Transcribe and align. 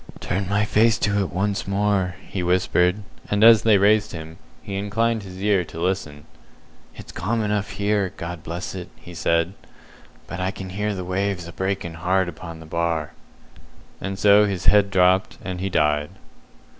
"Turn 0.19 0.49
my 0.49 0.65
face 0.65 0.97
to 0.97 1.19
it 1.19 1.31
once 1.31 1.67
more," 1.67 2.15
he 2.27 2.41
whispered; 2.41 3.03
and 3.29 3.43
as 3.43 3.61
they 3.61 3.77
raised 3.77 4.13
him, 4.13 4.39
he 4.63 4.73
inclined 4.75 5.21
his 5.21 5.37
ear 5.43 5.63
to 5.65 5.79
listen. 5.79 6.25
"It's 6.95 7.11
calm 7.11 7.43
enough 7.43 7.69
here, 7.73 8.11
God 8.17 8.41
bless 8.41 8.73
it," 8.73 8.89
he 8.95 9.13
said; 9.13 9.53
"but 10.25 10.39
I 10.39 10.49
can 10.49 10.71
hear 10.71 10.95
the 10.95 11.05
waves 11.05 11.47
a 11.47 11.53
breaking 11.53 11.93
hard 12.01 12.27
upon 12.27 12.59
the 12.59 12.65
Bar!" 12.65 13.13
And 14.01 14.17
so 14.17 14.45
his 14.45 14.65
head 14.65 14.89
dropped, 14.89 15.37
and 15.45 15.59
he 15.61 15.69
died. 15.69 16.09